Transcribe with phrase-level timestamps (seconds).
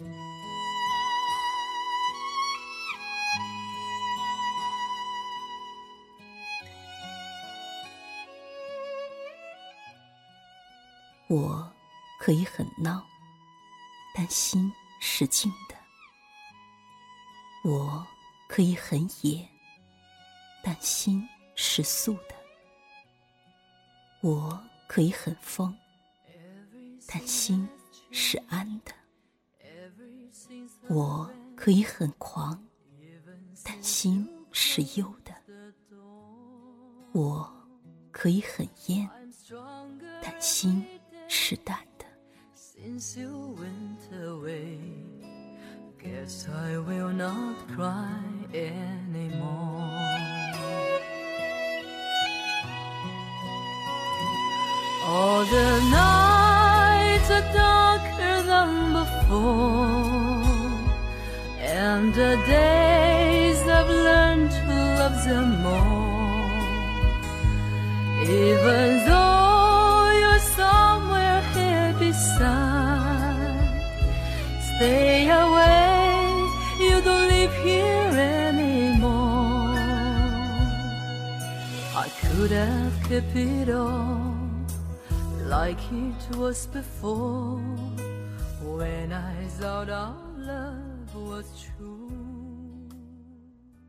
[0.00, 0.06] 我
[12.20, 13.04] 可以很闹，
[14.14, 15.74] 但心是静的；
[17.68, 18.06] 我
[18.48, 19.48] 可以很野，
[20.62, 22.36] 但心是素的；
[24.20, 25.76] 我可以很疯，
[27.08, 27.68] 但心
[28.12, 28.92] 是安的；
[30.88, 32.62] 我可以很狂，
[33.64, 35.32] 但心是幽的；
[37.12, 37.50] 我
[38.10, 39.08] 可以很艳，
[40.22, 40.84] 但心。
[41.30, 42.06] 是淡的。
[42.56, 44.78] Since you went away,
[46.02, 48.18] guess I will not cry
[48.50, 49.84] anymore.
[55.06, 59.97] All the nights are darker than before,
[61.98, 64.66] and the days I've learned to
[65.00, 66.46] love them more.
[68.22, 73.36] Even though you're somewhere here beside,
[74.70, 76.06] Stay away,
[76.84, 78.10] you don't live here
[78.42, 79.74] anymore.
[82.04, 84.36] I could have kept it all
[85.56, 87.58] like it was before
[88.76, 90.27] when I thought true.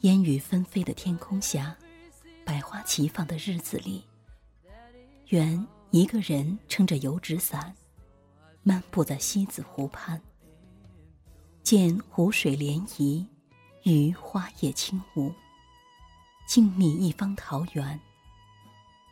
[0.00, 1.76] 烟雨纷飞的天空下，
[2.44, 4.02] 百花齐放的日子里，
[5.28, 7.74] 愿一个人撑着油纸伞，
[8.62, 10.20] 漫步在西子湖畔。
[11.62, 13.26] 见湖水涟漪，
[13.82, 15.32] 与花叶轻舞，
[16.48, 18.00] 静谧一方桃源。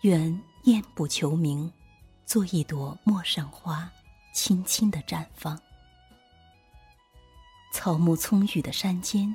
[0.02, 1.70] 愿雁不求名，
[2.24, 3.91] 做一朵陌上花，
[4.33, 5.61] 轻轻的绽放。
[7.81, 9.33] 草木葱郁的山间，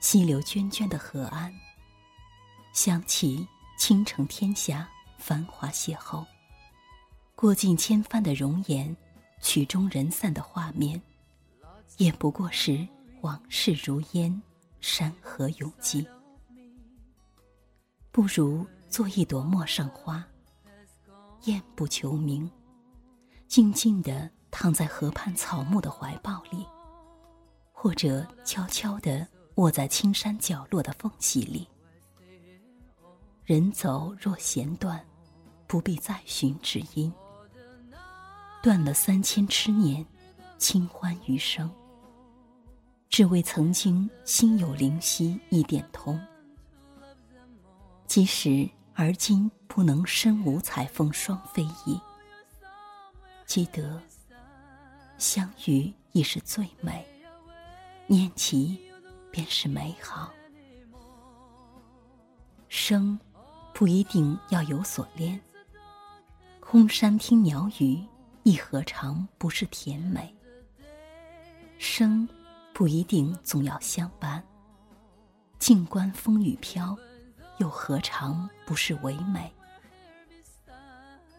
[0.00, 1.52] 溪流涓涓的河岸，
[2.72, 4.88] 想起倾城天下
[5.18, 6.24] 繁华邂逅，
[7.36, 8.96] 过尽千帆的容颜，
[9.42, 10.98] 曲终人散的画面。
[11.98, 12.88] 也不过是
[13.20, 14.42] 往事如烟，
[14.80, 16.06] 山河永寂。
[18.10, 20.26] 不如做一朵陌上花，
[21.42, 22.50] 雁不求名，
[23.46, 26.66] 静静地躺在河畔草木的怀抱里，
[27.80, 29.24] 或者悄悄地
[29.54, 31.64] 卧在青山角落的缝隙里。
[33.44, 35.00] 人走若弦断，
[35.68, 37.12] 不必再寻知音。
[38.60, 40.04] 断了三千痴念，
[40.58, 41.70] 清欢余生。
[43.08, 46.20] 只为曾经心有灵犀一点通，
[48.08, 52.00] 即使而今不能身无彩凤双飞翼，
[53.46, 54.02] 记得
[55.16, 57.06] 相遇已是最美，
[58.08, 58.76] 念起
[59.30, 60.32] 便是美好。
[62.68, 63.16] 生
[63.72, 65.40] 不一定要有所恋，
[66.58, 68.02] 空山听鸟语，
[68.42, 70.34] 亦何尝不是甜美？
[71.78, 72.28] 生。
[72.74, 74.40] 不一定总要相伴，
[75.58, 76.96] 静观风雨飘，
[77.56, 79.52] 又何尝不是唯美？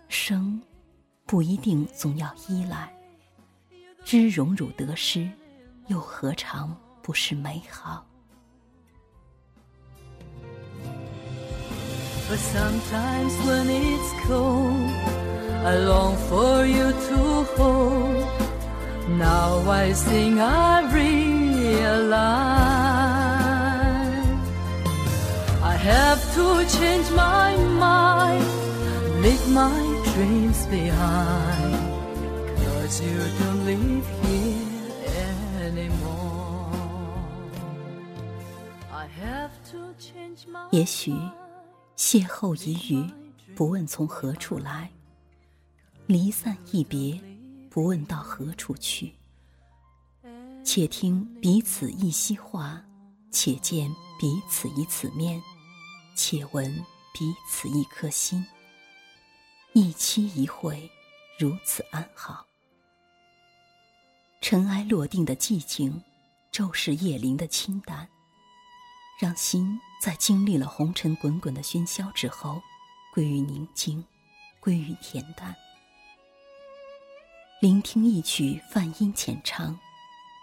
[0.09, 0.61] 生
[1.25, 2.93] 不一定总要依赖，
[4.03, 5.31] 知荣辱得失，
[5.88, 8.04] 又何尝不是美好？
[19.06, 22.14] Now I think I realize
[25.62, 28.42] I have to change my mind,
[29.20, 29.70] leave my
[30.14, 31.76] dreams behind,
[32.56, 34.06] cause you don't live
[40.71, 41.11] 也许
[41.95, 43.09] 邂逅一遇，
[43.55, 44.91] 不问从何处来，
[46.07, 47.21] 离散一别。
[47.69, 49.13] 不问到何处去，
[50.65, 52.83] 且听彼此一席话，
[53.29, 53.87] 且见
[54.19, 55.39] 彼此一次面，
[56.15, 56.65] 且闻
[57.13, 58.43] 彼此一颗心。
[59.73, 60.89] 一期一会，
[61.37, 62.48] 如此安好。
[64.41, 66.01] 尘埃落定的寂静，
[66.51, 68.07] 昼逝叶林的清淡，
[69.19, 72.61] 让心在经历了红尘滚滚的喧嚣之后，
[73.13, 74.03] 归于宁静，
[74.59, 75.55] 归于恬淡。
[77.59, 79.77] 聆听一曲泛音浅唱，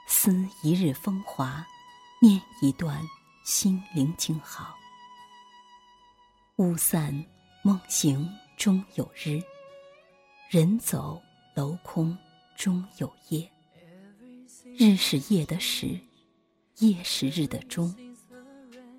[0.06, 1.66] 思一日风华，
[2.20, 3.02] 念一段
[3.44, 4.76] 心灵静好。
[6.56, 7.24] 雾散
[7.62, 9.42] 梦醒终有日，
[10.50, 11.20] 人走
[11.54, 12.16] 楼空
[12.54, 13.50] 终有夜。
[14.78, 15.98] 日是夜的始，
[16.80, 17.94] 夜是日的终。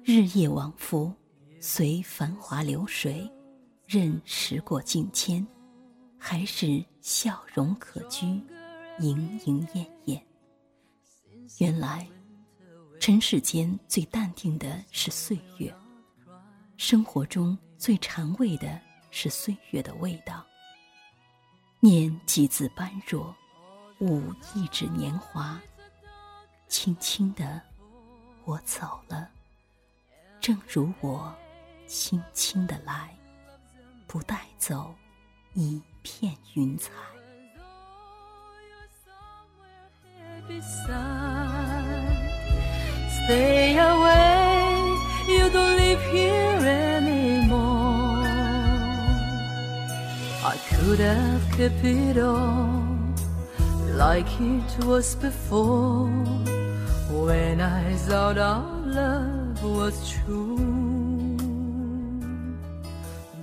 [0.03, 1.13] 日夜往复，
[1.59, 3.29] 随繁华流水，
[3.85, 5.45] 任时过境迁，
[6.17, 8.41] 还是笑容可掬，
[8.97, 10.25] 盈盈艳艳。
[11.59, 12.07] 原来，
[12.99, 15.71] 尘世间最淡定的是岁月，
[16.75, 18.81] 生活中最禅味的
[19.11, 20.43] 是岁月的味道。
[21.79, 23.35] 念几字般若，
[23.99, 24.21] 悟
[24.53, 25.59] 一指年华。
[26.67, 27.61] 轻轻的，
[28.43, 29.29] 我走了，
[30.41, 31.33] 正如我
[31.87, 33.15] 轻轻的来，
[34.05, 34.93] 不带走
[35.53, 36.91] 一片云彩。
[50.49, 52.86] I could have kept it all
[54.07, 56.07] like it was before
[57.11, 61.35] when I thought our love was true.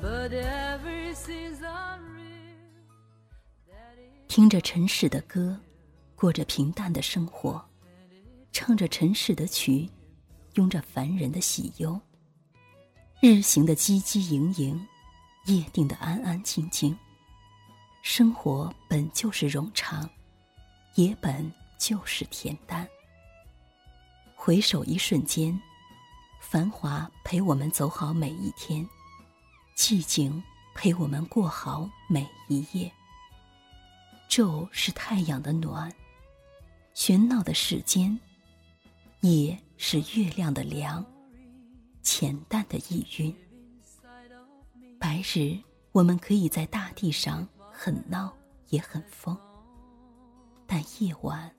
[0.01, 2.57] But everything's unreal.
[4.27, 5.61] 听着尘世的歌，
[6.15, 7.63] 过着平淡的生活，
[8.51, 9.91] 唱着尘世的曲，
[10.55, 12.01] 拥着凡人的喜忧。
[13.21, 14.87] 日行的汲汲营营。
[15.47, 16.97] 夜定的安安静静，
[18.01, 20.09] 生活本就是冗长，
[20.95, 22.89] 也本就是恬淡。
[24.35, 25.59] 回首一瞬间，
[26.41, 28.87] 繁华陪我们走好每一天，
[29.77, 30.43] 寂静
[30.75, 32.93] 陪我们过好每一夜。
[34.29, 35.93] 昼是太阳的暖，
[36.95, 38.19] 喧闹的世间；
[39.21, 41.05] 夜是月亮的凉，
[42.03, 43.35] 浅淡的意蕴。
[45.01, 45.59] 白日，
[45.93, 48.33] 我们可以在大地上很闹
[48.69, 49.37] 也很疯；
[50.67, 51.55] 但夜晚，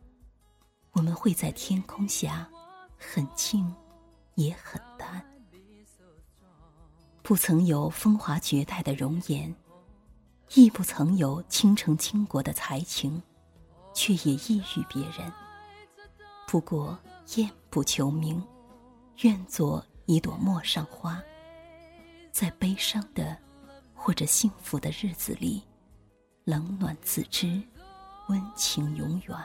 [0.92, 2.50] 我们会在天空下
[2.98, 3.74] 很静
[4.36, 5.26] 也很淡。
[7.22, 9.54] 不曾有风华绝代的容颜，
[10.54, 13.22] 亦不曾有倾城倾国的才情，
[13.94, 15.32] 却也异于别人。
[16.48, 16.98] 不过
[17.36, 18.42] 雁不求名，
[19.22, 21.22] 愿做一朵陌上花。
[22.32, 23.36] 在悲伤的
[23.94, 25.64] 或者幸福的日子里，
[26.44, 27.60] 冷暖自知，
[28.28, 29.38] 温情永远。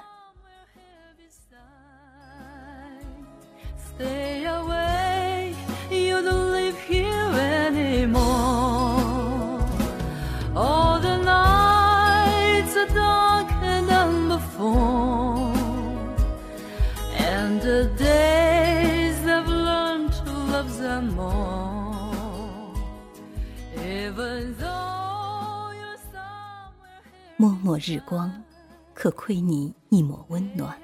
[27.41, 28.31] 默默日光，
[29.01, 30.75] 可窥你一抹温暖；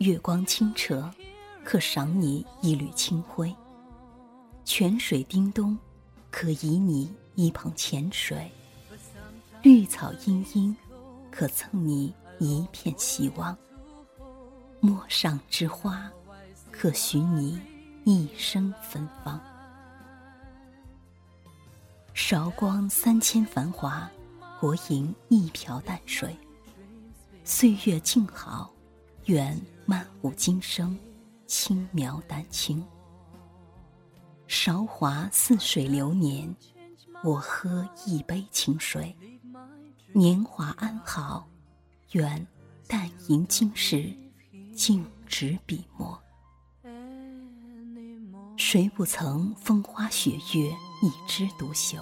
[0.00, 1.10] 月光清澈，
[1.64, 3.50] 可赏你一缕清辉；
[4.66, 5.78] 泉水叮咚，
[6.30, 8.36] 可揖你一捧浅水；
[9.62, 10.76] 绿草茵茵，
[11.30, 13.56] 可赠你一片希望；
[14.80, 16.06] 陌上之花，
[16.70, 17.58] 可许你
[18.04, 19.40] 一生芬芳。
[22.12, 24.06] 韶光三千繁华。
[24.60, 26.36] 国营一瓢淡水，
[27.52, 28.72] 岁月静好，
[29.24, 30.96] 愿漫舞今生，
[31.48, 32.86] 轻描淡轻。
[34.46, 36.54] 韶华似水流年，
[37.24, 39.14] 我喝一杯清水。
[40.12, 41.48] 年华安好，
[42.12, 42.46] 愿
[42.86, 44.16] 淡吟今世，
[44.72, 46.22] 静执笔墨。
[48.56, 50.70] 谁不曾风花雪月，
[51.02, 52.00] 一枝独秀？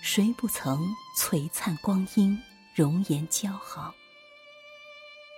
[0.00, 0.82] 谁不曾
[1.18, 2.40] 璀璨光阴，
[2.74, 3.94] 容颜姣好？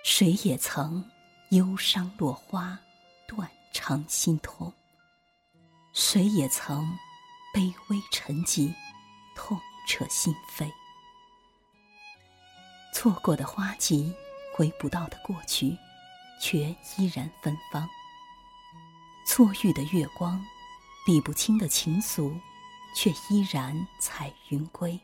[0.08, 1.04] 谁也曾
[1.50, 2.78] 忧伤落花，
[3.26, 4.72] 断肠心痛。
[5.92, 6.96] 谁也曾
[7.52, 8.72] 卑微沉寂，
[9.34, 10.70] 痛彻心扉。
[12.94, 14.14] 错过的花季，
[14.54, 15.76] 回不到的过去，
[16.40, 17.86] 却依然芬芳。
[19.26, 20.40] 错遇的月光，
[21.04, 22.32] 理不清的情愫。
[22.94, 24.98] 却依然彩云归，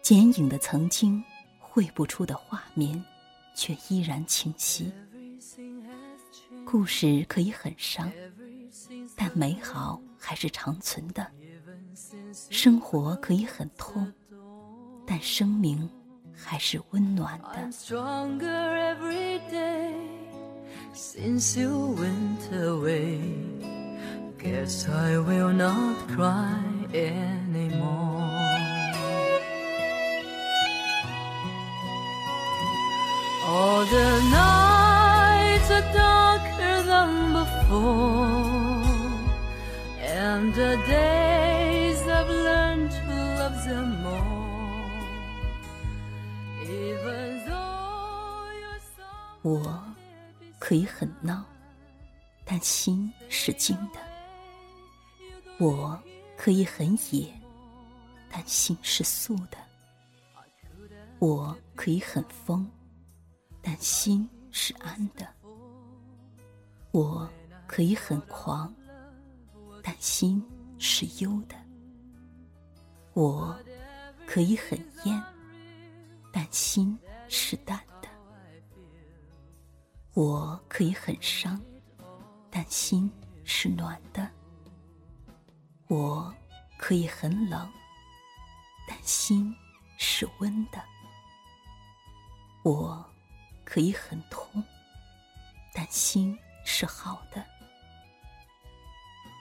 [0.00, 1.24] 剪影的曾经，
[1.74, 3.02] 绘不出的画面，
[3.54, 4.92] 却依然清晰。
[6.66, 8.12] 故事可以很伤，
[9.16, 11.26] 但美好还是长存的。
[12.50, 14.12] 生活可以很痛，
[15.06, 15.88] 但生命
[16.36, 17.70] 还是温暖的。
[33.54, 38.80] All the nights are darker than before,
[40.00, 44.24] and the days I've learned to love them more.
[46.64, 49.04] Even though you're so
[49.42, 49.84] 我
[50.58, 51.44] 可以很闹，
[52.46, 54.00] 但心是静的；
[55.58, 56.00] 我
[56.38, 57.30] 可以很野，
[58.30, 59.58] 但心是素的；
[61.18, 62.66] 我可以很疯，
[63.62, 65.24] 但心是安的；
[66.90, 67.30] 我
[67.66, 68.74] 可以很狂，
[69.82, 70.44] 但心
[70.78, 71.56] 是忧的；
[73.14, 73.56] 我
[74.26, 75.22] 可以很艳，
[76.32, 78.08] 但心是淡的。
[80.14, 81.58] 我可以很伤，
[82.50, 83.10] 但心
[83.44, 84.26] 是暖的；
[85.88, 86.34] 我
[86.76, 87.70] 可以很冷，
[88.88, 89.54] 但心
[89.96, 90.78] 是温的；
[92.64, 93.04] 我
[93.72, 94.62] 可以很痛，
[95.72, 97.42] 但心是好的；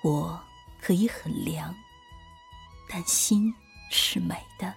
[0.05, 0.41] 我
[0.79, 1.75] 可以很凉，
[2.89, 3.53] 但心
[3.89, 4.73] 是美的；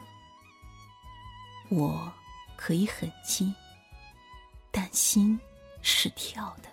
[1.70, 2.12] 我
[2.56, 3.54] 可以很静，
[4.72, 5.38] 但心。
[5.86, 6.68] 是跳的。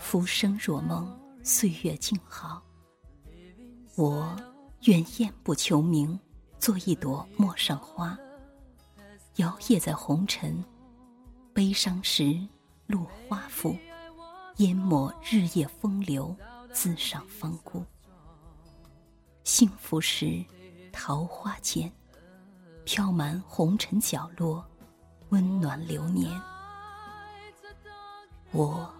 [0.00, 2.60] 浮生若梦，岁月静好。
[3.94, 4.36] 我
[4.82, 6.18] 愿雁不求名，
[6.58, 8.18] 做一朵陌上花，
[9.36, 10.64] 摇曳在红尘。
[11.52, 12.36] 悲伤时
[12.86, 13.76] 落花浮，
[14.56, 16.34] 淹没日夜风流，
[16.72, 17.84] 自赏芳孤。
[19.44, 20.44] 幸福时
[20.92, 21.92] 桃花间，
[22.84, 24.64] 飘满红尘角落，
[25.28, 26.28] 温暖流年。
[28.50, 28.92] 我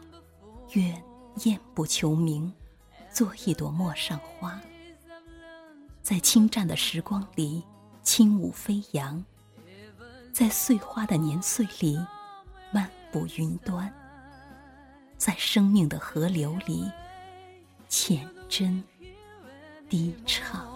[0.73, 1.03] 愿
[1.45, 2.53] 雁不求名，
[3.12, 4.61] 做一朵陌上花，
[6.03, 7.64] 在清湛的时光里
[8.03, 9.25] 轻舞飞扬，
[10.35, 11.97] 在碎花的年岁里
[12.73, 13.88] 漫步云端，
[15.17, 16.91] 在生命的河流里
[17.88, 18.83] 浅斟
[19.88, 20.67] 低唱。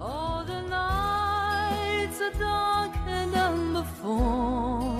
[0.00, 4.96] All the nights are darker than before,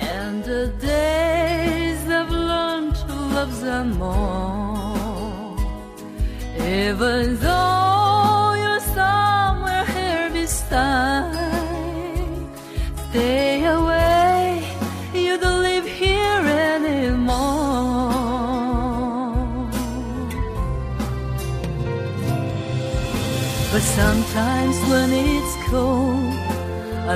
[0.00, 5.56] and the days I've learned to love them more.
[6.58, 7.75] Even though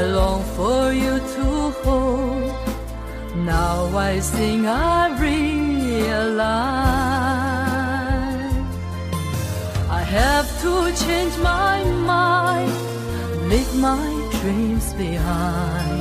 [0.01, 1.47] I long for you to
[1.85, 2.55] hold.
[3.37, 6.41] Now I think I realize
[10.01, 10.73] I have to
[11.05, 12.73] change my mind,
[13.51, 14.09] leave my
[14.41, 16.01] dreams behind.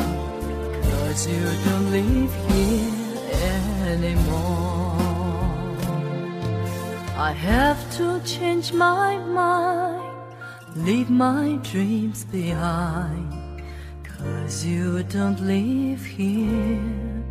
[0.91, 2.93] Cause you don't live here
[3.95, 4.95] anymore.
[7.29, 10.13] I have to change my mind,
[10.87, 13.48] leave my dreams behind.
[14.19, 17.23] Cause you don't live here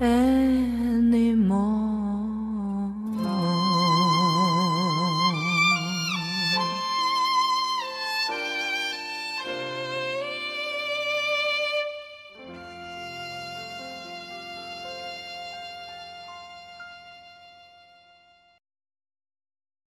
[0.00, 2.09] anymore.